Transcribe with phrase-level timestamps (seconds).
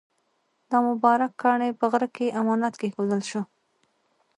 [0.69, 3.41] دا مبارک کاڼی په غره کې امانت کېښودل شو.